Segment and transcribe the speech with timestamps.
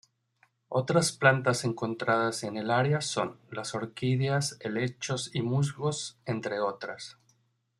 [0.69, 7.19] Otras plantas encontradas en el área son: las orquídeas, helechos y musgos, entre otras.